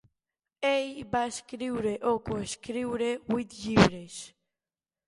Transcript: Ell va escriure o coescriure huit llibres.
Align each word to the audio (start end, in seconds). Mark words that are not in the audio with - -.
Ell 0.69 0.95
va 1.11 1.21
escriure 1.33 1.93
o 2.13 2.15
coescriure 2.31 3.13
huit 3.31 3.57
llibres. 3.61 4.23